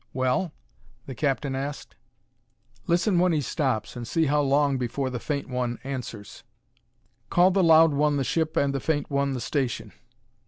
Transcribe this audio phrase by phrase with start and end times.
[0.13, 0.51] "Well?"
[1.05, 1.95] the captain asked.
[2.87, 6.43] "Listen when he stops and see how long before the faint one answers.
[7.29, 9.93] Call the loud one the ship and the faint one the station....